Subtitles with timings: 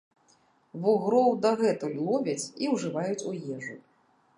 [0.85, 3.83] Вугроў дагэтуль ловяць і ўжываюць у ежу.